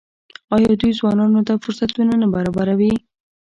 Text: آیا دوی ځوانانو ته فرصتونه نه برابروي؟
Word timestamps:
آیا 0.55 0.71
دوی 0.81 0.91
ځوانانو 0.99 1.41
ته 1.47 1.53
فرصتونه 1.63 2.13
نه 2.21 2.27
برابروي؟ 2.33 2.93